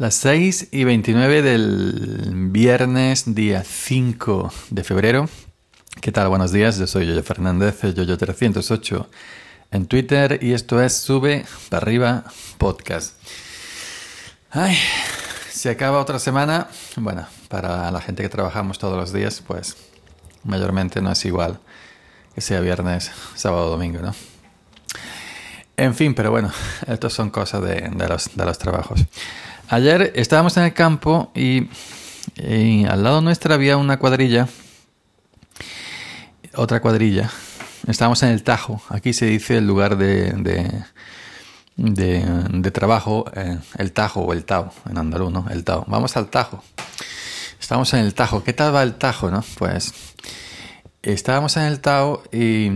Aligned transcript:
Las 0.00 0.14
6 0.14 0.68
y 0.70 0.84
29 0.84 1.42
del 1.42 2.32
viernes, 2.48 3.34
día 3.34 3.62
5 3.62 4.50
de 4.70 4.82
febrero. 4.82 5.28
¿Qué 6.00 6.10
tal? 6.10 6.30
Buenos 6.30 6.52
días, 6.52 6.78
yo 6.78 6.86
soy 6.86 7.06
Yoyo 7.06 7.22
Fernández, 7.22 7.82
Yoyo308 7.82 9.06
en 9.72 9.84
Twitter 9.84 10.38
y 10.40 10.54
esto 10.54 10.82
es 10.82 10.94
Sube 10.94 11.44
para 11.68 11.82
arriba 11.82 12.24
podcast. 12.56 13.14
Ay, 14.50 14.74
se 15.50 15.68
acaba 15.68 16.00
otra 16.00 16.18
semana. 16.18 16.68
Bueno, 16.96 17.26
para 17.48 17.90
la 17.90 18.00
gente 18.00 18.22
que 18.22 18.30
trabajamos 18.30 18.78
todos 18.78 18.96
los 18.96 19.12
días, 19.12 19.42
pues 19.46 19.76
mayormente 20.44 21.02
no 21.02 21.12
es 21.12 21.22
igual 21.26 21.60
que 22.34 22.40
sea 22.40 22.60
viernes, 22.60 23.10
sábado 23.34 23.68
domingo, 23.68 24.00
¿no? 24.00 24.14
En 25.80 25.94
fin, 25.94 26.14
pero 26.14 26.30
bueno, 26.30 26.52
estas 26.86 27.14
son 27.14 27.30
cosas 27.30 27.62
de, 27.62 27.90
los, 28.06 28.58
trabajos. 28.58 29.00
Ayer 29.70 30.12
estábamos 30.14 30.54
en 30.58 30.64
el 30.64 30.74
campo 30.74 31.32
y, 31.34 31.68
al 32.86 33.02
lado 33.02 33.22
nuestra 33.22 33.54
había 33.54 33.78
una 33.78 33.98
cuadrilla, 33.98 34.46
otra 36.54 36.80
cuadrilla. 36.82 37.30
Estábamos 37.88 38.22
en 38.24 38.28
el 38.28 38.42
Tajo. 38.42 38.82
Aquí 38.90 39.14
se 39.14 39.24
dice 39.24 39.56
el 39.56 39.66
lugar 39.66 39.96
de, 39.96 40.84
de, 41.76 42.70
trabajo, 42.72 43.24
eh, 43.34 43.56
el 43.78 43.92
Tajo 43.92 44.20
o 44.20 44.34
el 44.34 44.44
Tao, 44.44 44.74
en 44.86 44.98
andaluz, 44.98 45.32
¿no? 45.32 45.46
El 45.48 45.64
Tao. 45.64 45.86
Vamos 45.88 46.14
al 46.18 46.28
Tajo. 46.28 46.62
Estamos 47.58 47.94
en 47.94 48.00
el 48.00 48.12
Tajo. 48.12 48.44
¿Qué 48.44 48.52
tal 48.52 48.74
va 48.74 48.82
el 48.82 48.96
Tajo, 48.96 49.30
no? 49.30 49.42
Pues 49.56 49.94
estábamos 51.00 51.56
en 51.56 51.62
el 51.62 51.80
Tao 51.80 52.22
y 52.30 52.68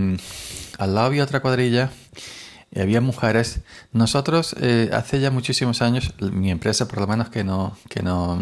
al 0.78 0.95
lado 0.95 1.09
había 1.09 1.23
otra 1.23 1.40
cuadrilla 1.40 1.90
y 2.74 2.80
había 2.80 3.01
mujeres. 3.01 3.60
Nosotros 3.92 4.56
eh, 4.60 4.91
hace 4.92 5.20
ya 5.20 5.30
muchísimos 5.30 5.80
años, 5.80 6.12
mi 6.20 6.51
empresa 6.51 6.88
por 6.88 7.01
lo 7.01 7.06
menos 7.06 7.28
que 7.28 7.45
no, 7.45 7.77
que 7.88 8.02
no, 8.02 8.38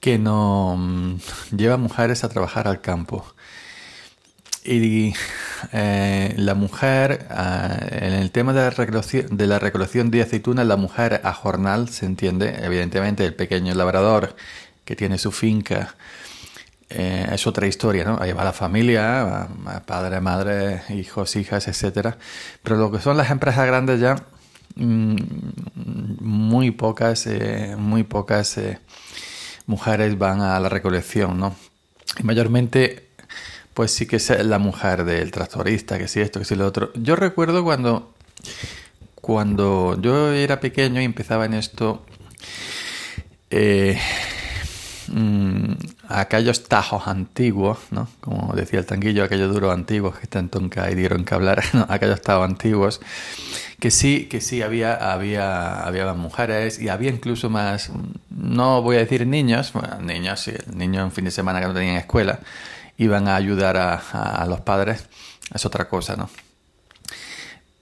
que 0.00 0.18
no 0.18 0.76
mm, 0.78 1.16
lleva 1.56 1.76
mujeres 1.78 2.24
a 2.24 2.28
trabajar 2.28 2.68
al 2.68 2.80
campo. 2.80 3.24
Y 4.64 5.14
eh, 5.72 6.34
la 6.36 6.54
mujer, 6.54 7.26
ah, 7.30 7.78
en 7.90 8.12
el 8.12 8.30
tema 8.32 8.52
de 8.52 8.60
la, 8.60 9.02
de 9.30 9.46
la 9.46 9.58
recolección 9.58 10.10
de 10.10 10.22
aceituna, 10.22 10.64
la 10.64 10.76
mujer 10.76 11.20
a 11.24 11.32
jornal, 11.32 11.88
se 11.88 12.04
entiende, 12.04 12.56
evidentemente 12.62 13.24
el 13.24 13.34
pequeño 13.34 13.74
labrador 13.74 14.36
que 14.84 14.96
tiene 14.96 15.18
su 15.18 15.32
finca 15.32 15.94
eh, 16.88 17.28
es 17.32 17.46
otra 17.46 17.66
historia, 17.66 18.04
¿no? 18.04 18.18
Ahí 18.20 18.32
va 18.32 18.44
la 18.44 18.52
familia, 18.52 19.48
padre, 19.86 20.20
madre, 20.20 20.82
hijos, 20.90 21.34
hijas, 21.36 21.66
etcétera. 21.66 22.16
Pero 22.62 22.76
lo 22.76 22.92
que 22.92 23.00
son 23.00 23.16
las 23.16 23.30
empresas 23.30 23.66
grandes 23.66 24.00
ya, 24.00 24.14
mm, 24.76 25.16
muy 26.20 26.70
pocas, 26.70 27.26
eh, 27.26 27.74
muy 27.76 28.04
pocas 28.04 28.56
eh, 28.58 28.78
mujeres 29.66 30.16
van 30.16 30.40
a 30.40 30.60
la 30.60 30.68
recolección, 30.68 31.38
¿no? 31.38 31.56
Y 32.20 32.22
mayormente, 32.22 33.08
pues 33.74 33.90
sí 33.90 34.06
que 34.06 34.16
es 34.16 34.30
la 34.44 34.58
mujer 34.58 35.04
del 35.04 35.32
tractorista, 35.32 35.98
que 35.98 36.06
sí 36.08 36.20
esto, 36.20 36.38
que 36.38 36.44
sí 36.44 36.54
lo 36.54 36.66
otro. 36.66 36.92
Yo 36.94 37.16
recuerdo 37.16 37.64
cuando, 37.64 38.14
cuando 39.16 40.00
yo 40.00 40.32
era 40.32 40.60
pequeño 40.60 41.00
y 41.00 41.04
empezaba 41.04 41.46
en 41.46 41.54
esto, 41.54 42.06
Mm, 45.08 45.72
aquellos 46.08 46.64
tajos 46.64 47.06
antiguos, 47.06 47.78
¿no? 47.90 48.08
Como 48.20 48.54
decía 48.54 48.80
el 48.80 48.86
tanguillo, 48.86 49.24
aquellos 49.24 49.52
duros 49.52 49.72
antiguos 49.72 50.18
que 50.18 50.26
tanto 50.26 50.60
y 50.60 50.94
dieron 50.94 51.24
que 51.24 51.34
hablar, 51.34 51.62
aquellos 51.88 52.20
tajos 52.22 52.48
antiguos, 52.48 53.00
que 53.80 53.90
sí, 53.90 54.26
que 54.26 54.40
sí 54.40 54.62
había, 54.62 54.94
había, 54.94 55.82
había 55.82 56.12
mujeres 56.14 56.80
y 56.80 56.88
había 56.88 57.10
incluso 57.10 57.50
más, 57.50 57.90
no 58.30 58.82
voy 58.82 58.96
a 58.96 59.00
decir 59.00 59.26
niños, 59.26 59.72
niños, 60.00 60.40
sí, 60.40 60.52
niños 60.74 61.04
en 61.04 61.12
fin 61.12 61.24
de 61.24 61.30
semana 61.30 61.60
que 61.60 61.66
no 61.66 61.74
tenían 61.74 61.96
escuela, 61.96 62.40
iban 62.98 63.28
a 63.28 63.36
ayudar 63.36 63.76
a 63.76 64.46
los 64.48 64.60
padres, 64.62 65.08
es 65.54 65.64
otra 65.64 65.88
cosa, 65.88 66.16
¿no? 66.16 66.28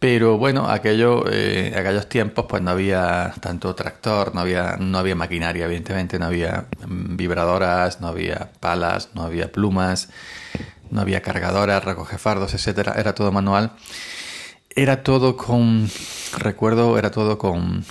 Pero 0.05 0.37
bueno, 0.37 0.69
aquello, 0.69 1.25
eh, 1.33 1.73
aquellos 1.75 2.11
tiempos 2.11 2.45
pues 2.47 2.61
no 2.61 2.73
había 2.73 3.33
tanto 3.41 3.75
tractor, 3.75 4.35
no 4.35 4.43
había, 4.43 4.77
no 4.79 4.99
había 4.99 5.15
maquinaria, 5.15 5.65
evidentemente, 5.65 6.19
no 6.19 6.27
había 6.27 6.67
mm, 6.87 7.17
vibradoras, 7.17 8.03
no 8.03 8.09
había 8.09 8.51
palas, 8.61 9.09
no 9.15 9.23
había 9.23 9.51
plumas, 9.51 10.11
no 10.91 11.01
había 11.01 11.23
cargadoras, 11.23 11.83
recogefardos, 11.83 12.53
etcétera, 12.53 12.97
era 12.99 13.15
todo 13.15 13.33
manual. 13.33 13.73
Era 14.77 15.03
todo 15.03 15.39
con, 15.39 15.89
recuerdo, 16.37 16.99
era 16.99 17.11
todo 17.11 17.39
con 17.39 17.83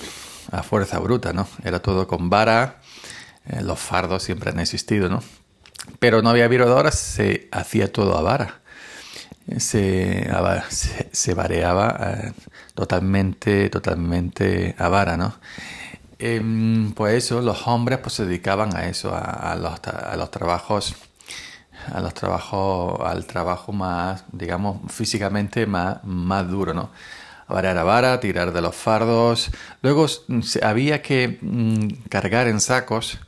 a 0.51 0.61
fuerza 0.61 0.99
bruta, 0.99 1.33
¿no? 1.33 1.47
Era 1.63 1.79
todo 1.79 2.05
con 2.05 2.29
vara, 2.29 2.79
eh, 3.47 3.63
los 3.63 3.79
fardos 3.79 4.21
siempre 4.21 4.51
han 4.51 4.59
existido, 4.59 5.09
¿no? 5.09 5.23
Pero 5.97 6.21
no 6.21 6.29
había 6.29 6.47
vibradoras, 6.47 6.93
se 6.93 7.49
hacía 7.51 7.91
todo 7.91 8.15
a 8.15 8.21
vara 8.21 8.62
se, 9.57 10.29
se, 11.11 11.33
variaba 11.33 11.97
eh, 11.99 12.33
totalmente, 12.73 13.69
totalmente 13.69 14.75
a 14.77 14.87
vara, 14.89 15.17
¿no? 15.17 15.35
Pues 16.95 17.15
eso, 17.25 17.41
los 17.41 17.67
hombres 17.67 17.99
pues 17.99 18.13
se 18.13 18.25
dedicaban 18.25 18.75
a 18.77 18.87
eso, 18.87 19.13
a, 19.13 19.55
los, 19.55 20.31
trabajos, 20.31 20.95
a 21.93 21.99
los 21.99 22.13
trabajos, 22.13 23.01
al 23.05 23.25
trabajo 23.25 23.73
más, 23.73 24.23
digamos, 24.31 24.79
físicamente 24.89 25.65
más, 25.65 26.01
más 26.05 26.47
duro, 26.47 26.73
¿no? 26.73 26.91
A 27.47 27.59
a 27.59 27.83
vara, 27.83 28.19
tirar 28.21 28.53
de 28.53 28.61
los 28.61 28.73
fardos. 28.73 29.51
Luego 29.81 30.05
había 30.61 31.01
que 31.01 31.39
mm, 31.41 32.07
cargar 32.09 32.47
en 32.47 32.61
sacos 32.61 33.19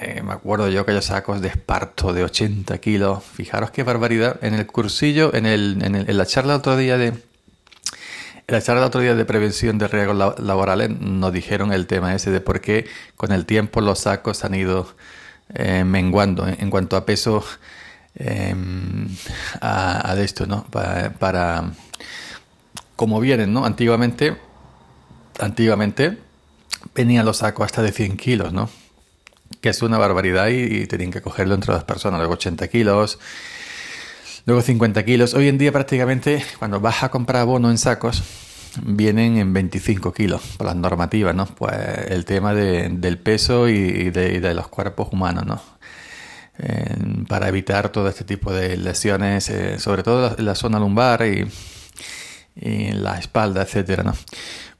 eh, 0.00 0.22
me 0.22 0.32
acuerdo 0.32 0.68
yo 0.68 0.84
que 0.84 0.92
aquellos 0.92 1.06
sacos 1.06 1.40
de 1.40 1.48
esparto 1.48 2.12
de 2.12 2.22
80 2.24 2.78
kilos. 2.78 3.24
Fijaros 3.24 3.70
qué 3.70 3.82
barbaridad. 3.82 4.38
En 4.42 4.54
el 4.54 4.66
cursillo, 4.66 5.34
en, 5.34 5.46
el, 5.46 5.78
en, 5.82 6.16
la 6.16 6.26
charla 6.26 6.56
otro 6.56 6.76
día 6.76 6.96
de. 6.96 7.08
En 7.08 8.54
la 8.54 8.62
charla 8.62 8.86
otro 8.86 9.00
día 9.00 9.14
de 9.14 9.24
prevención 9.24 9.76
de 9.78 9.88
riesgos 9.88 10.38
laborales 10.38 10.88
nos 10.88 11.32
dijeron 11.32 11.72
el 11.72 11.86
tema 11.86 12.14
ese 12.14 12.30
de 12.30 12.40
por 12.40 12.60
qué 12.60 12.86
con 13.16 13.32
el 13.32 13.44
tiempo 13.44 13.80
los 13.80 14.00
sacos 14.00 14.42
han 14.44 14.54
ido 14.54 14.88
eh, 15.54 15.84
menguando 15.84 16.46
en, 16.46 16.70
cuanto 16.70 16.96
a 16.96 17.04
peso 17.04 17.44
em, 18.14 19.08
a, 19.60 20.14
de 20.14 20.24
esto, 20.24 20.46
¿no? 20.46 20.64
Para, 20.70 21.10
para, 21.14 21.72
como 22.96 23.20
vienen, 23.20 23.52
¿no? 23.52 23.66
Antiguamente, 23.66 24.36
antiguamente 25.40 26.18
venían 26.94 27.26
los 27.26 27.38
sacos 27.38 27.66
hasta 27.66 27.82
de 27.82 27.92
100 27.92 28.16
kilos, 28.16 28.52
¿no? 28.52 28.70
Que 29.60 29.68
es 29.70 29.82
una 29.82 29.98
barbaridad 29.98 30.48
y, 30.48 30.86
tenían 30.86 31.10
que 31.10 31.20
cogerlo 31.20 31.54
entre 31.54 31.74
dos 31.74 31.84
personas, 31.84 32.18
luego 32.18 32.34
80 32.34 32.68
kilos, 32.68 33.18
luego 34.46 34.62
50 34.62 35.04
kilos. 35.04 35.34
Hoy 35.34 35.48
en 35.48 35.58
día 35.58 35.72
prácticamente 35.72 36.44
cuando 36.58 36.80
vas 36.80 37.02
a 37.02 37.10
comprar 37.10 37.42
abono 37.42 37.70
en 37.70 37.78
sacos, 37.78 38.22
vienen 38.82 39.38
en 39.38 39.52
25 39.52 40.12
kilos 40.12 40.42
por 40.56 40.66
las 40.66 40.76
normativas, 40.76 41.34
¿no? 41.34 41.46
Pues 41.46 41.74
el 42.08 42.24
tema 42.24 42.54
del 42.54 43.18
peso 43.18 43.68
y 43.68 44.10
de, 44.10 44.54
los 44.54 44.68
cuerpos 44.68 45.08
humanos, 45.12 45.46
¿no? 45.46 45.78
para 47.28 47.48
evitar 47.48 47.90
todo 47.90 48.08
este 48.08 48.24
tipo 48.24 48.52
de 48.52 48.76
lesiones, 48.76 49.48
eh, 49.48 49.78
sobre 49.78 50.02
todo 50.02 50.34
en 50.36 50.44
la, 50.44 50.56
zona 50.56 50.80
lumbar 50.80 51.24
y, 51.24 51.46
y 52.56 52.90
la 52.90 53.16
espalda, 53.16 53.62
etcétera, 53.62 54.02
¿no? 54.02 54.14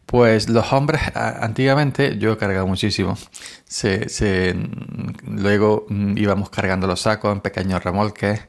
Pues 0.08 0.48
los 0.48 0.72
hombres 0.72 1.02
antiguamente 1.14 2.16
yo 2.16 2.32
he 2.32 2.38
cargado 2.38 2.66
muchísimo. 2.66 3.18
Se, 3.66 4.56
luego 5.26 5.84
mm, 5.90 6.16
íbamos 6.16 6.48
cargando 6.48 6.86
los 6.86 7.02
sacos 7.02 7.30
en 7.30 7.42
pequeños 7.42 7.84
remolques. 7.84 8.40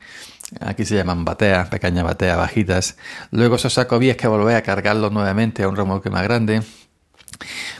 Aquí 0.61 0.85
se 0.85 0.95
llaman 0.95 1.25
bateas, 1.25 1.67
pequeñas 1.67 2.05
bateas 2.05 2.37
bajitas. 2.37 2.95
Luego 3.31 3.57
esos 3.57 3.73
sacos 3.73 3.97
había 3.97 4.15
que 4.15 4.29
volver 4.29 4.55
a 4.55 4.61
cargarlos 4.61 5.11
nuevamente 5.11 5.63
a 5.63 5.67
un 5.67 5.75
remolque 5.75 6.09
más 6.09 6.23
grande. 6.23 6.63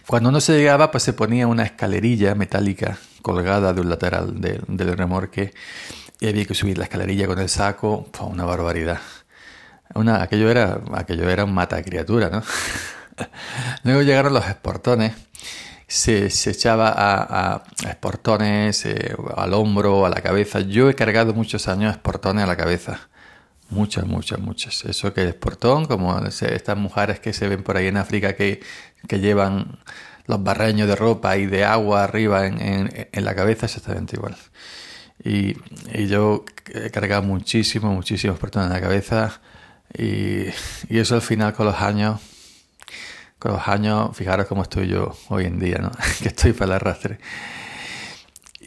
Cuando 0.06 0.29
no 0.29 0.42
se 0.42 0.57
llegaba, 0.57 0.92
pues 0.92 1.03
se 1.03 1.13
ponía 1.13 1.48
una 1.48 1.63
escalerilla 1.63 2.36
metálica 2.36 2.98
colgada 3.21 3.71
de 3.71 3.80
un 3.80 3.88
lateral 3.89 4.42
del 4.42 4.98
remolque 4.98 5.53
y 6.19 6.27
había 6.27 6.44
que 6.44 6.53
subir 6.53 6.77
la 6.77 6.83
escalerilla 6.83 7.27
con 7.27 7.39
el 7.39 7.48
saco. 7.48 8.09
Una 8.19 8.44
barbaridad. 8.44 9.00
Una, 9.95 10.21
aquello, 10.21 10.51
era, 10.51 10.81
aquello 10.95 11.30
era 11.30 11.45
un 11.45 11.53
mata 11.53 11.81
criatura, 11.81 12.30
¿no? 12.30 12.44
Luego 13.83 14.01
llegaron 14.01 14.33
los 14.33 14.48
esportones. 14.48 15.13
Se, 15.88 16.27
echaba 16.27 16.89
a, 16.89 17.56
a 17.56 17.89
esportones 17.89 18.86
eh, 18.86 19.16
al 19.36 19.54
hombro, 19.54 20.06
a 20.06 20.10
la 20.10 20.21
cabeza. 20.21 20.60
Yo 20.60 20.89
he 20.89 20.95
cargado 20.95 21.33
muchos 21.33 21.68
años 21.68 21.92
esportones 21.92 22.44
a 22.44 22.48
la 22.48 22.57
cabeza. 22.57 23.10
Muchas, 23.69 24.06
muchas, 24.06 24.39
muchas. 24.39 24.83
Eso 24.86 25.13
que 25.13 25.21
es 25.21 25.27
esportón, 25.30 25.86
como 25.86 26.18
estas 26.25 26.77
mujeres 26.77 27.19
que 27.19 27.33
se 27.33 27.48
ven 27.48 27.63
por 27.63 27.77
ahí 27.77 27.88
en 27.88 27.98
África 27.98 28.36
que, 28.36 28.62
llevan 29.10 29.80
los 30.25 30.44
barreños 30.44 30.88
de 30.88 30.95
ropa 30.95 31.38
y 31.38 31.45
de 31.45 31.65
agua 31.65 32.04
arriba 32.04 32.48
en, 32.48 32.89
la 33.13 33.36
cabeza, 33.36 33.68
exactamente 33.68 34.15
igual. 34.15 34.36
Y, 35.24 35.56
yo 36.07 36.45
he 36.74 36.89
cargado 36.89 37.24
muchísimo, 37.24 37.94
muchísimos 37.94 38.36
esportones 38.36 38.68
en 38.68 38.74
la 38.74 38.81
cabeza. 38.81 39.42
Y 39.98 40.48
eso 40.89 41.15
al 41.15 41.22
final 41.22 41.54
con 41.54 41.68
los 41.68 41.75
años 41.81 42.19
con 43.39 43.53
los 43.53 43.68
años, 43.68 44.15
fijaros 44.15 44.45
cómo 44.47 44.63
estoy 44.63 44.89
yo 44.89 45.15
hoy 45.30 45.45
en 45.45 45.59
día, 45.59 45.77
¿no? 45.80 45.91
que 46.21 46.27
estoy 46.27 46.53
para 46.53 46.65
el 46.65 46.71
arrastre. 46.74 47.19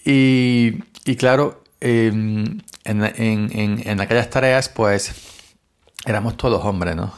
Y, 0.05 0.83
y 1.05 1.17
claro, 1.17 1.63
em, 1.81 2.61
en, 2.85 3.05
en, 3.05 3.83
en, 3.87 4.01
aquellas 4.01 4.31
tareas, 4.31 4.69
pues 4.69 5.13
éramos 6.07 6.37
todos 6.37 6.65
hombres, 6.65 6.97
¿no? 6.97 7.13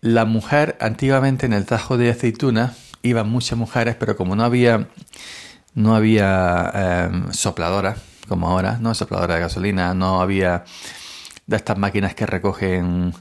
La 0.00 0.24
mujer, 0.24 0.76
antiguamente 0.80 1.46
en 1.46 1.52
el 1.52 1.66
tajo 1.66 1.96
de 1.96 2.10
aceituna, 2.10 2.74
iban 3.02 3.28
muchas 3.28 3.58
mujeres, 3.58 3.96
pero 3.96 4.16
como 4.16 4.36
no 4.36 4.44
había, 4.44 4.88
no 5.74 5.94
había 5.94 6.70
eh, 6.74 7.10
sopladora, 7.32 7.96
como 8.28 8.48
ahora, 8.48 8.78
¿no? 8.80 8.94
Sopladora 8.94 9.34
de 9.34 9.40
gasolina, 9.40 9.94
no 9.94 10.22
había 10.22 10.64
de 11.46 11.56
estas 11.56 11.76
máquinas 11.76 12.14
que 12.14 12.24
recogen 12.24 13.12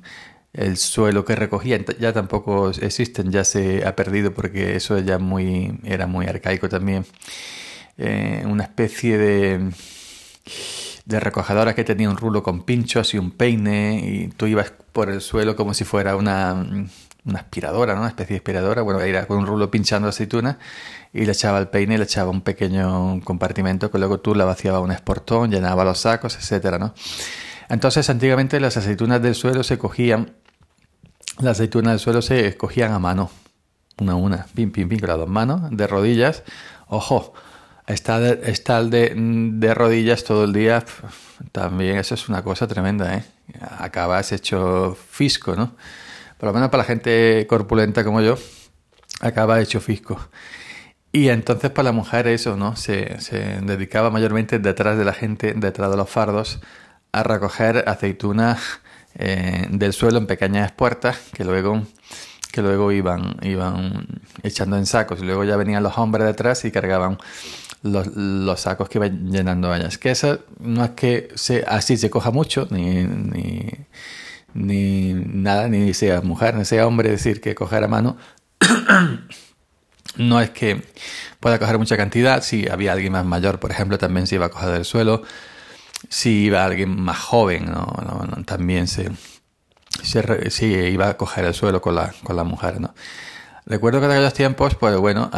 el 0.53 0.77
suelo 0.77 1.25
que 1.25 1.35
recogían 1.35 1.85
ya 1.99 2.13
tampoco 2.13 2.69
existen, 2.69 3.31
ya 3.31 3.43
se 3.43 3.85
ha 3.85 3.95
perdido 3.95 4.33
porque 4.33 4.75
eso 4.75 4.99
ya 4.99 5.17
muy, 5.17 5.79
era 5.83 6.07
muy 6.07 6.27
arcaico 6.27 6.69
también. 6.69 7.05
Eh, 7.97 8.43
una 8.45 8.63
especie 8.63 9.17
de, 9.17 9.71
de 11.05 11.19
recogedora 11.19 11.75
que 11.75 11.83
tenía 11.83 12.09
un 12.09 12.17
rulo 12.17 12.43
con 12.43 12.63
pinchos 12.63 13.13
y 13.13 13.17
un 13.17 13.31
peine 13.31 14.01
y 14.03 14.27
tú 14.29 14.47
ibas 14.47 14.73
por 14.91 15.09
el 15.09 15.21
suelo 15.21 15.55
como 15.55 15.73
si 15.73 15.83
fuera 15.85 16.15
una, 16.15 16.53
una 17.25 17.39
aspiradora, 17.39 17.93
¿no? 17.93 18.01
Una 18.01 18.09
especie 18.09 18.35
de 18.35 18.37
aspiradora. 18.37 18.81
Bueno, 18.83 19.01
era 19.01 19.25
con 19.25 19.37
un 19.39 19.47
rulo 19.47 19.71
pinchando 19.71 20.07
aceituna 20.07 20.59
y 21.13 21.25
le 21.25 21.31
echaba 21.31 21.59
el 21.59 21.67
peine 21.69 21.95
y 21.95 21.97
le 21.97 22.03
echaba 22.03 22.29
un 22.29 22.41
pequeño 22.41 23.21
compartimento 23.23 23.89
que 23.91 23.97
luego 23.97 24.19
tú 24.19 24.35
la 24.35 24.45
vaciaba 24.45 24.79
un 24.79 24.91
esportón, 24.91 25.51
llenaba 25.51 25.83
los 25.83 25.99
sacos, 25.99 26.35
etcétera, 26.35 26.77
¿no? 26.77 26.93
Entonces, 27.69 28.09
antiguamente 28.09 28.59
las 28.59 28.77
aceitunas 28.77 29.21
del 29.21 29.35
suelo 29.35 29.63
se 29.63 29.77
cogían 29.77 30.33
las 31.39 31.57
aceitunas 31.57 31.93
del 31.93 31.99
suelo 31.99 32.21
se 32.21 32.47
escogían 32.47 32.91
a 32.91 32.99
mano, 32.99 33.31
una 33.97 34.13
a 34.13 34.15
una, 34.15 34.45
pim, 34.53 34.71
pim, 34.71 34.89
pim, 34.89 34.99
con 34.99 35.09
las 35.09 35.17
dos 35.17 35.29
manos, 35.29 35.61
de 35.71 35.87
rodillas. 35.87 36.43
Ojo, 36.87 37.33
estar, 37.87 38.21
de, 38.21 39.13
de, 39.15 39.73
rodillas 39.73 40.23
todo 40.23 40.45
el 40.45 40.53
día, 40.53 40.85
también 41.51 41.97
eso 41.97 42.15
es 42.15 42.29
una 42.29 42.43
cosa 42.43 42.67
tremenda, 42.67 43.15
¿eh? 43.15 43.23
Acabas 43.79 44.31
hecho 44.31 44.97
fisco, 45.09 45.55
¿no? 45.55 45.75
Por 46.37 46.47
lo 46.47 46.53
menos 46.53 46.69
para 46.69 46.83
la 46.83 46.87
gente 46.87 47.45
corpulenta 47.47 48.03
como 48.03 48.21
yo, 48.21 48.37
acaba 49.21 49.61
hecho 49.61 49.79
fisco. 49.79 50.19
Y 51.11 51.29
entonces 51.29 51.69
para 51.71 51.85
la 51.85 51.91
mujer 51.91 52.27
eso, 52.27 52.57
¿no? 52.57 52.75
Se, 52.75 53.19
se 53.21 53.37
dedicaba 53.61 54.09
mayormente 54.09 54.59
detrás 54.59 54.97
de 54.97 55.05
la 55.05 55.13
gente, 55.13 55.53
detrás 55.55 55.91
de 55.91 55.97
los 55.97 56.09
fardos, 56.09 56.59
a 57.11 57.23
recoger 57.23 57.83
aceitunas 57.87 58.81
eh, 59.15 59.67
del 59.69 59.93
suelo 59.93 60.17
en 60.17 60.27
pequeñas 60.27 60.71
puertas 60.71 61.17
que 61.33 61.43
luego 61.43 61.83
que 62.51 62.61
luego 62.61 62.91
iban 62.91 63.37
iban 63.41 64.05
echando 64.43 64.77
en 64.77 64.85
sacos. 64.85 65.19
Y 65.21 65.25
luego 65.25 65.43
ya 65.43 65.57
venían 65.57 65.83
los 65.83 65.97
hombres 65.97 66.25
detrás 66.27 66.63
y 66.65 66.71
cargaban 66.71 67.17
los, 67.81 68.07
los 68.15 68.61
sacos 68.61 68.89
que 68.89 68.99
iban 68.99 69.31
llenando 69.31 69.73
ellas 69.75 69.97
que 69.97 70.11
eso 70.11 70.39
no 70.59 70.85
es 70.85 70.91
que 70.91 71.29
se, 71.35 71.65
así 71.67 71.97
se 71.97 72.09
coja 72.09 72.31
mucho 72.31 72.67
ni, 72.71 73.03
ni, 73.03 73.69
ni 74.53 75.13
nada 75.13 75.67
ni 75.67 75.93
sea 75.93 76.21
mujer 76.21 76.55
ni 76.55 76.63
sea 76.65 76.87
hombre 76.87 77.09
decir 77.09 77.41
que 77.41 77.55
coger 77.55 77.83
a 77.83 77.87
mano. 77.87 78.17
No 80.15 80.39
es 80.39 80.51
que 80.51 80.83
pueda 81.39 81.57
coger 81.57 81.79
mucha 81.79 81.97
cantidad. 81.97 82.43
Si 82.43 82.67
había 82.67 82.93
alguien 82.93 83.13
más 83.13 83.25
mayor 83.25 83.59
por 83.59 83.71
ejemplo 83.71 83.97
también 83.97 84.27
se 84.27 84.35
iba 84.35 84.45
a 84.45 84.49
coger 84.49 84.69
del 84.69 84.85
suelo 84.85 85.23
si 86.13 86.43
iba 86.43 86.63
alguien 86.63 87.01
más 87.01 87.17
joven, 87.17 87.65
¿no? 87.65 87.87
también 88.45 88.87
se, 88.87 89.09
se, 90.03 90.91
iba 90.91 91.09
a 91.09 91.17
coger 91.17 91.45
el 91.45 91.55
suelo 91.55 91.81
con 91.81 91.95
la, 91.95 92.13
con 92.23 92.35
la 92.35 92.43
mujer, 92.43 92.79
¿no? 92.79 92.93
Recuerdo 93.65 93.99
que 93.99 94.05
en 94.05 94.11
aquellos 94.11 94.33
tiempos, 94.35 94.75
pues 94.75 94.95
bueno, 94.97 95.31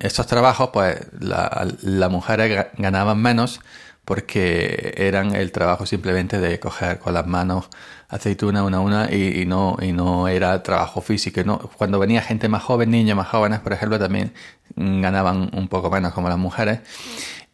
estos 0.00 0.26
trabajos, 0.26 0.70
pues 0.72 1.06
la, 1.20 1.68
las 1.82 2.10
mujeres 2.10 2.66
ganaban 2.78 3.22
menos 3.22 3.60
porque 4.04 4.92
eran 4.96 5.36
el 5.36 5.52
trabajo 5.52 5.86
simplemente 5.86 6.40
de 6.40 6.58
coger 6.58 6.98
con 6.98 7.14
las 7.14 7.26
manos 7.28 7.68
aceituna 8.08 8.64
una 8.64 8.78
a 8.78 8.80
una 8.80 9.12
y, 9.12 9.46
no, 9.46 9.76
y 9.80 9.92
no 9.92 10.26
era 10.26 10.64
trabajo 10.64 11.00
físico. 11.00 11.42
No, 11.44 11.58
cuando 11.58 12.00
venía 12.00 12.22
gente 12.22 12.48
más 12.48 12.64
joven, 12.64 12.90
niños 12.90 13.16
más 13.16 13.28
jóvenes, 13.28 13.60
por 13.60 13.72
ejemplo, 13.72 14.00
también 14.00 14.34
ganaban 14.74 15.50
un 15.54 15.68
poco 15.68 15.90
menos 15.90 16.12
como 16.12 16.28
las 16.28 16.38
mujeres 16.38 16.80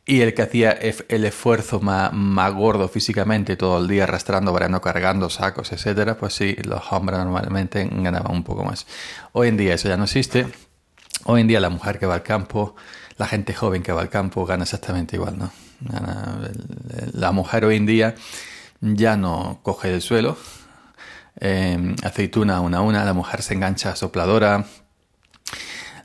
y 0.08 0.22
el 0.22 0.32
que 0.32 0.40
hacía 0.40 0.70
el 0.70 1.24
esfuerzo 1.26 1.80
más, 1.80 2.14
más, 2.14 2.54
gordo 2.54 2.88
físicamente 2.88 3.58
todo 3.58 3.78
el 3.78 3.88
día 3.88 4.04
arrastrando, 4.04 4.54
varando, 4.54 4.80
cargando 4.80 5.28
sacos, 5.28 5.70
etcétera, 5.70 6.16
pues 6.16 6.32
sí, 6.32 6.56
los 6.64 6.80
hombres 6.92 7.18
normalmente 7.18 7.86
ganaban 7.92 8.32
un 8.32 8.42
poco 8.42 8.64
más. 8.64 8.86
Hoy 9.32 9.48
en 9.48 9.58
día 9.58 9.74
eso 9.74 9.86
ya 9.86 9.98
no 9.98 10.04
existe. 10.04 10.46
Hoy 11.24 11.42
en 11.42 11.46
día 11.46 11.60
la 11.60 11.68
mujer 11.68 11.98
que 11.98 12.06
va 12.06 12.14
al 12.14 12.22
campo, 12.22 12.74
la 13.18 13.26
gente 13.26 13.52
joven 13.52 13.82
que 13.82 13.92
va 13.92 14.00
al 14.00 14.08
campo 14.08 14.46
gana 14.46 14.62
exactamente 14.62 15.16
igual, 15.16 15.38
¿no? 15.38 15.52
la 17.12 17.30
mujer 17.30 17.66
hoy 17.66 17.76
en 17.76 17.86
día 17.86 18.14
ya 18.80 19.16
no 19.16 19.60
coge 19.62 19.92
el 19.92 20.00
suelo, 20.00 20.38
eh, 21.38 21.94
aceituna 22.02 22.62
una 22.62 22.78
a 22.78 22.80
una, 22.80 23.04
la 23.04 23.12
mujer 23.12 23.42
se 23.42 23.52
engancha 23.52 23.90
a 23.90 23.96
sopladora, 23.96 24.64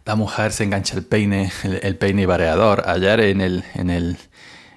la 0.05 0.15
mujer 0.15 0.51
se 0.51 0.63
engancha 0.63 0.95
el 0.95 1.05
peine, 1.05 1.51
el, 1.63 1.95
peine 1.97 2.25
variador. 2.25 2.83
Ayer 2.87 3.21
en 3.21 3.41
el, 3.41 3.63
en 3.73 3.89
el, 3.89 4.17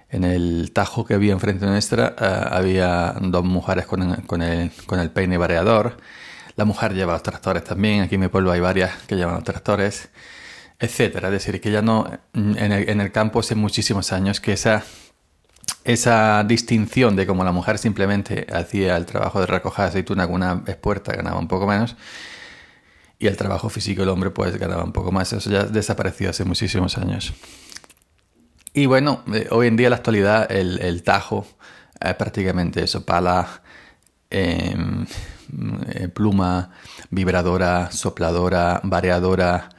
en 0.09 0.25
el 0.25 0.71
tajo 0.73 1.05
que 1.05 1.15
había 1.15 1.33
enfrente 1.33 1.67
nuestra 1.67 2.15
uh, 2.19 2.55
había 2.55 3.17
dos 3.21 3.45
mujeres 3.45 3.87
con, 3.87 4.15
con, 4.23 4.43
el, 4.43 4.71
con 4.87 5.01
el 5.01 5.11
peine 5.11 5.37
variador. 5.37 5.97
La 6.55 6.65
mujer 6.65 6.95
lleva 6.95 7.15
los 7.15 7.23
tractores 7.23 7.65
también. 7.65 8.03
Aquí 8.03 8.15
en 8.15 8.23
mi 8.23 8.29
pueblo 8.29 8.53
hay 8.53 8.61
varias 8.61 9.03
que 9.03 9.17
llevan 9.17 9.35
los 9.35 9.45
tractores, 9.45 10.11
etcétera. 10.79 11.29
Es 11.29 11.33
decir, 11.33 11.61
que 11.61 11.71
ya 11.71 11.83
no 11.83 12.09
en 12.35 12.73
el, 12.73 12.89
en 12.89 13.01
el 13.01 13.11
campo 13.11 13.41
hace 13.41 13.55
muchísimos 13.55 14.13
años 14.13 14.41
que 14.41 14.53
esa 14.53 14.85
esa 15.83 16.45
distinción 16.45 17.15
de 17.17 17.27
cómo 17.27 17.45
la 17.45 17.53
mujer 17.53 17.79
simplemente 17.79 18.47
hacía 18.53 18.97
el 18.97 19.07
trabajo 19.07 19.41
de 19.41 19.47
recoger 19.47 19.87
aceituna 19.87 20.27
con 20.27 20.37
una 20.37 20.63
espuerta 20.67 21.13
ganaba 21.13 21.39
un 21.39 21.49
poco 21.49 21.67
menos 21.67 21.97
y 23.19 23.27
el 23.27 23.37
trabajo 23.37 23.69
físico 23.69 24.03
del 24.03 24.11
hombre 24.11 24.31
pues 24.31 24.57
ganaba 24.57 24.85
un 24.85 24.93
poco 24.93 25.13
más. 25.13 25.33
Eso 25.33 25.51
ya 25.51 25.65
desapareció 25.65 26.31
hace 26.31 26.45
muchísimos 26.45 26.99
años. 26.99 27.33
Y 28.73 28.87
bueno, 28.87 29.23
eh, 29.33 29.49
hoy 29.51 29.69
en 29.69 29.77
día 29.77 29.87
en 29.87 29.91
la 29.91 29.97
actualidad 29.97 30.53
el, 30.53 30.79
el 30.81 31.03
tajo 31.03 31.47
es 31.99 32.15
prácticamente 32.15 32.83
eso, 32.85 33.07
pala, 33.07 33.63
em, 34.29 35.07
eh, 35.89 36.09
pluma, 36.09 36.71
vibradora, 37.11 37.91
sopladora, 37.91 38.81
variadora, 38.85 39.71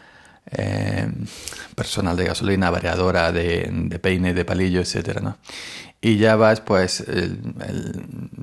em, 0.49 1.27
personal 1.75 2.17
de 2.17 2.25
gasolina, 2.25 2.71
variadora 2.71 3.31
de, 3.31 3.69
de, 3.71 3.99
peine, 3.99 4.33
de 4.33 4.45
palillo, 4.45 4.81
etc. 4.81 5.21
¿no? 5.21 5.37
Y 6.01 6.17
ya 6.17 6.35
vas 6.35 6.61
pues 6.61 7.05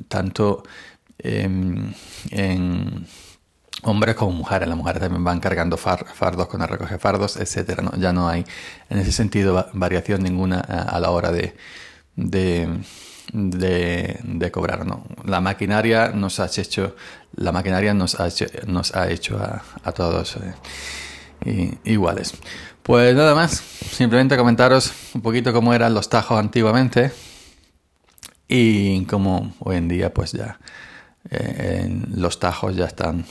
tanto 0.09 0.63
em, 1.19 1.93
en 2.31 3.07
hombres 3.85 4.15
como 4.15 4.33
mujeres. 4.33 4.69
Las 4.69 4.77
mujeres 4.77 5.01
también 5.01 5.25
van 5.25 5.41
cargando 5.41 5.77
fardos 5.77 6.49
con 6.49 6.63
el 6.63 6.69
recoge 6.69 6.99
fardos. 6.99 7.39
¿no? 7.83 7.93
Ya 7.97 8.13
no 8.13 8.29
hay 8.29 8.45
en 8.91 8.99
ese 8.99 9.13
sentido 9.13 9.69
variación 9.73 10.23
ninguna 10.23 10.61
a, 10.61 10.99
la 11.01 11.11
hora 11.11 11.33
de, 11.33 11.55
de, 12.17 12.69
de, 13.33 14.51
cobrar. 14.51 14.87
¿no? 14.87 15.05
La 15.25 15.41
maquinaria 15.41 16.09
nos 16.09 16.41
ha 16.41 16.47
hecho, 16.47 16.97
la 17.37 17.53
maquinaria 17.53 17.95
nos 17.95 18.21
ha 18.21 18.29
hecho, 18.29 18.47
nos 18.67 18.95
ha 18.95 19.11
hecho 19.11 19.39
a, 19.39 19.93
todos 19.93 20.39
eh, 21.45 21.79
iguales. 21.85 22.35
Pues 22.83 23.15
nada 23.15 23.35
más, 23.35 23.53
simplemente 23.53 24.37
comentaros 24.37 24.93
un 25.15 25.23
poquito 25.23 25.53
cómo 25.53 25.73
eran 25.73 25.95
los 25.95 26.11
tajos 26.11 26.39
antiguamente 26.39 27.13
y 28.47 29.05
cómo 29.07 29.55
hoy 29.61 29.77
en 29.77 29.89
día 29.89 30.13
pues 30.13 30.33
ya 30.33 30.59
eh, 31.31 32.03
los 32.15 32.39
tajos 32.39 32.77
ya 32.77 32.85
están 32.85 33.25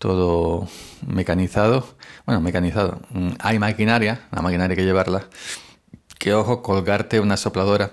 todo 0.00 0.66
mecanizado. 1.06 1.86
Bueno, 2.24 2.40
mecanizado. 2.40 3.02
Mm, 3.10 3.32
hay 3.38 3.58
maquinaria, 3.58 4.26
la 4.32 4.40
maquinaria 4.40 4.72
hay 4.72 4.76
que 4.76 4.84
llevarla. 4.84 5.26
Que 6.18 6.32
ojo, 6.32 6.62
colgarte 6.62 7.20
una 7.20 7.36
sopladora 7.36 7.92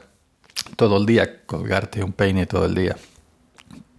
todo 0.77 0.97
el 0.97 1.05
día, 1.05 1.45
colgarte 1.45 2.03
un 2.03 2.13
peine 2.13 2.45
todo 2.45 2.65
el 2.65 2.75
día, 2.75 2.95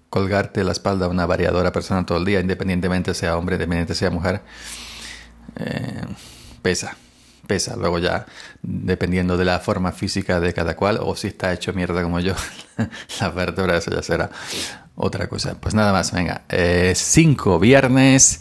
colgarte 0.09 0.65
la 0.65 0.73
espalda 0.73 1.09
una 1.09 1.27
variadora 1.27 1.71
personal 1.71 2.07
todo 2.07 2.17
el 2.17 2.25
día, 2.25 2.41
independientemente 2.41 3.13
sea 3.13 3.37
hombre, 3.37 3.57
independientemente 3.57 3.95
sea 3.95 4.11
mujer, 4.11 4.41
eh, 5.57 6.03
pesa, 6.63 6.97
pesa. 7.47 7.77
Luego 7.77 7.99
ya, 7.99 8.25
dependiendo 8.63 9.37
de 9.37 9.45
la 9.45 9.61
forma 9.61 9.93
física 9.93 10.41
de 10.41 10.55
cada 10.55 10.77
cual, 10.77 10.99
o 11.03 11.15
si 11.15 11.29
está 11.29 11.53
hecho 11.53 11.75
mierda 11.75 12.03
como 12.03 12.21
yo, 12.21 12.35
la 13.21 13.29
vértebra, 13.29 13.77
eso 13.77 13.91
ya 13.91 14.03
será 14.03 14.31
otra 14.99 15.29
cosa. 15.29 15.55
Pues 15.61 15.75
nada 15.75 15.93
más, 15.93 16.13
venga. 16.13 16.43
Eh, 16.49 16.93
cinco 16.95 17.59
viernes. 17.59 18.41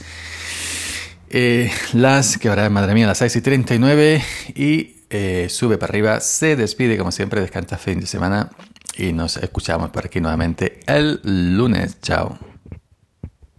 Eh, 1.29 1.71
las, 1.93 2.37
que 2.37 2.49
ahora, 2.49 2.69
madre 2.69 2.93
mía, 2.93 3.07
las 3.07 3.19
6 3.19 3.35
y 3.37 3.41
39. 3.41 4.23
Y 4.55 4.95
eh, 5.09 5.47
sube 5.49 5.77
para 5.77 5.91
arriba. 5.91 6.19
Se 6.19 6.55
despide, 6.55 6.97
como 6.97 7.11
siempre, 7.11 7.41
descansa 7.41 7.77
fin 7.77 7.99
de 7.99 8.07
semana. 8.07 8.49
Y 8.97 9.13
nos 9.13 9.37
escuchamos 9.37 9.91
por 9.91 10.05
aquí 10.05 10.19
nuevamente 10.19 10.79
el 10.87 11.21
lunes. 11.55 12.01
Chao. 12.01 12.56